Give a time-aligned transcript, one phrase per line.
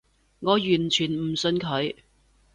[0.39, 1.93] 我完全唔信佢